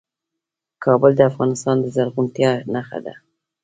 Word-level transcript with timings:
کابل 0.83 1.11
د 1.17 1.21
افغانستان 1.31 1.75
د 1.81 1.85
زرغونتیا 1.95 2.51
نښه 2.73 2.99
ده. 3.05 3.13